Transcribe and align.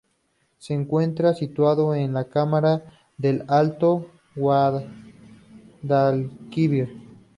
Se 0.57 0.73
encuentra 0.73 1.35
situado 1.35 1.93
en 1.93 2.13
la 2.15 2.23
comarca 2.23 2.81
del 3.19 3.43
Alto 3.47 4.07
Guadalquivir. 4.35 6.89